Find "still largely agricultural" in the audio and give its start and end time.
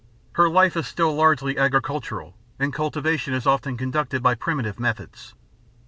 0.87-2.33